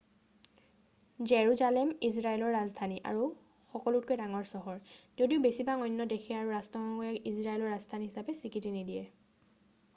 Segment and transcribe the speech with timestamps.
[1.31, 3.27] Jerusalem ইজৰাইলৰ ৰাজধানী আৰু
[3.67, 4.81] সকলোতকৈ ডাঙৰ চহৰ
[5.21, 9.03] যদিও বেছিভাগ অন্য দেশে আৰু ৰাষ্ট্ৰসংঘই ইয়াক ইজৰাইলৰ ৰাজধানী হিচাপে স্বীকৃতি নিদিয়ে